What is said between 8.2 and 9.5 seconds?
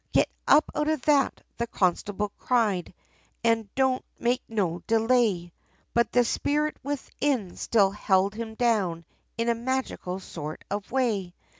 him down, In